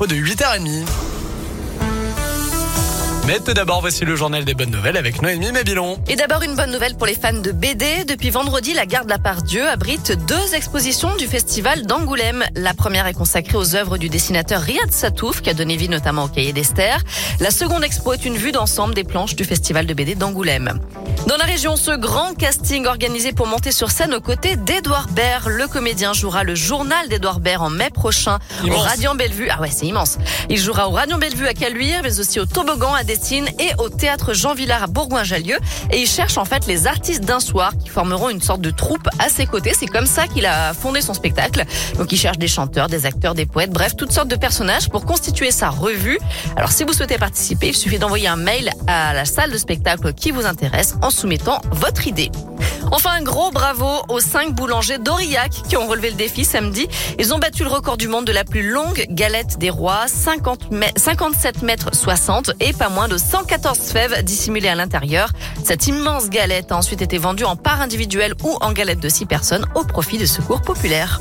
l'info 0.00 0.06
de 0.06 0.14
8h30. 0.14 0.86
Mais 3.26 3.38
tout 3.38 3.52
d'abord, 3.52 3.80
voici 3.80 4.04
le 4.04 4.16
journal 4.16 4.44
des 4.44 4.54
bonnes 4.54 4.70
nouvelles 4.70 4.96
avec 4.96 5.22
Noémie 5.22 5.52
Mabilon. 5.52 5.98
Et 6.08 6.16
d'abord, 6.16 6.42
une 6.42 6.56
bonne 6.56 6.72
nouvelle 6.72 6.96
pour 6.96 7.06
les 7.06 7.14
fans 7.14 7.32
de 7.32 7.52
BD. 7.52 8.04
Depuis 8.04 8.30
vendredi, 8.30 8.72
la 8.74 8.86
Gare 8.86 9.04
de 9.04 9.10
la 9.10 9.18
Part-Dieu 9.18 9.68
abrite 9.68 10.12
deux 10.26 10.54
expositions 10.54 11.14
du 11.16 11.26
festival 11.26 11.86
d'Angoulême. 11.86 12.44
La 12.56 12.74
première 12.74 13.06
est 13.06 13.14
consacrée 13.14 13.56
aux 13.56 13.76
œuvres 13.76 13.98
du 13.98 14.08
dessinateur 14.08 14.60
Riyad 14.60 14.90
Satouf, 14.90 15.42
qui 15.42 15.50
a 15.50 15.54
donné 15.54 15.76
vie 15.76 15.88
notamment 15.88 16.24
au 16.24 16.28
Cahier 16.28 16.52
d'Esther. 16.52 17.02
La 17.38 17.50
seconde 17.50 17.84
expo 17.84 18.12
est 18.14 18.24
une 18.24 18.36
vue 18.36 18.52
d'ensemble 18.52 18.94
des 18.94 19.04
planches 19.04 19.36
du 19.36 19.44
festival 19.44 19.86
de 19.86 19.94
BD 19.94 20.14
d'Angoulême. 20.14 20.80
Dans 21.26 21.36
la 21.36 21.44
région, 21.44 21.76
ce 21.76 21.92
grand 21.92 22.34
casting 22.34 22.86
organisé 22.86 23.32
pour 23.32 23.46
monter 23.46 23.70
sur 23.70 23.90
scène 23.90 24.14
aux 24.14 24.20
côtés 24.20 24.56
d'Edouard 24.56 25.06
Baird. 25.08 25.46
Le 25.48 25.68
comédien 25.68 26.12
jouera 26.12 26.42
le 26.42 26.54
journal 26.56 27.08
d'Edouard 27.08 27.38
Baird 27.38 27.62
en 27.62 27.70
mai 27.70 27.90
prochain 27.90 28.38
Immense. 28.64 28.76
au 28.76 28.80
Radiant 28.80 29.14
Bellevue. 29.14 29.48
Ah 29.50 29.60
ouais, 29.60 29.70
c'est 29.70 29.86
immense. 29.86 30.18
Il 30.48 30.58
jouera 30.58 30.88
au 30.88 30.92
Radiant 30.92 31.18
Bellevue 31.18 31.46
à 31.46 31.54
Caluire, 31.54 32.00
mais 32.02 32.18
aussi 32.18 32.40
au 32.40 32.46
Toboggan 32.46 32.94
à 32.94 33.04
Destine 33.04 33.46
et 33.60 33.70
au 33.78 33.88
Théâtre 33.90 34.32
Jean 34.32 34.54
Villard 34.54 34.82
à 34.82 34.86
Bourgoin-Jallieu. 34.88 35.58
Et 35.92 36.00
il 36.00 36.08
cherche 36.08 36.36
en 36.36 36.44
fait 36.44 36.66
les 36.66 36.86
artistes 36.88 37.24
d'un 37.24 37.38
soir 37.38 37.74
qui 37.78 37.90
formeront 37.90 38.30
une 38.30 38.40
sorte 38.40 38.62
de 38.62 38.70
troupe 38.70 39.08
à 39.20 39.28
ses 39.28 39.46
côtés. 39.46 39.72
C'est 39.78 39.86
comme 39.86 40.06
ça 40.06 40.26
qu'il 40.26 40.46
a 40.46 40.74
fondé 40.74 41.00
son 41.00 41.14
spectacle. 41.14 41.64
Donc 41.96 42.10
il 42.10 42.18
cherche 42.18 42.38
des 42.38 42.48
chanteurs, 42.48 42.88
des 42.88 43.06
acteurs, 43.06 43.34
des 43.34 43.46
poètes, 43.46 43.70
bref, 43.70 43.94
toutes 43.96 44.12
sortes 44.12 44.28
de 44.28 44.36
personnages 44.36 44.88
pour 44.88 45.04
constituer 45.04 45.52
sa 45.52 45.68
revue. 45.68 46.18
Alors 46.56 46.72
si 46.72 46.82
vous 46.82 46.92
souhaitez 46.92 47.18
participer, 47.18 47.68
il 47.68 47.76
suffit 47.76 47.98
d'envoyer 48.00 48.26
un 48.26 48.36
mail 48.36 48.70
à 48.88 49.12
la 49.14 49.26
salle 49.26 49.52
de 49.52 49.58
spectacle 49.58 50.12
qui 50.12 50.32
vous 50.32 50.46
intéresse 50.46 50.94
en 51.02 51.09
soumettant 51.10 51.60
votre 51.72 52.06
idée. 52.06 52.30
Enfin, 52.92 53.10
un 53.18 53.22
gros 53.22 53.50
bravo 53.50 53.86
aux 54.08 54.20
cinq 54.20 54.52
boulangers 54.54 54.98
d'Aurillac 54.98 55.50
qui 55.68 55.76
ont 55.76 55.86
relevé 55.86 56.10
le 56.10 56.16
défi 56.16 56.44
samedi. 56.44 56.88
Ils 57.18 57.32
ont 57.32 57.38
battu 57.38 57.62
le 57.62 57.68
record 57.70 57.96
du 57.96 58.08
monde 58.08 58.24
de 58.24 58.32
la 58.32 58.42
plus 58.44 58.68
longue 58.68 59.06
galette 59.10 59.58
des 59.58 59.70
rois, 59.70 60.06
50 60.08 60.70
mè- 60.72 60.98
57 60.98 61.62
mètres 61.62 61.90
60 61.94 62.50
et 62.60 62.72
pas 62.72 62.88
moins 62.88 63.06
de 63.08 63.16
114 63.16 63.78
fèves 63.78 64.24
dissimulées 64.24 64.68
à 64.68 64.74
l'intérieur. 64.74 65.30
Cette 65.64 65.86
immense 65.86 66.30
galette 66.30 66.72
a 66.72 66.76
ensuite 66.76 67.02
été 67.02 67.18
vendue 67.18 67.44
en 67.44 67.54
part 67.56 67.80
individuelle 67.80 68.34
ou 68.42 68.56
en 68.60 68.72
galette 68.72 69.00
de 69.00 69.08
6 69.08 69.26
personnes 69.26 69.66
au 69.74 69.84
profit 69.84 70.18
de 70.18 70.26
secours 70.26 70.62
populaires. 70.62 71.20